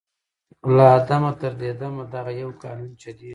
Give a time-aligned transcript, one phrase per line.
[0.75, 3.29] «له آدمه تر دې دمه دغه یو قانون چلیږي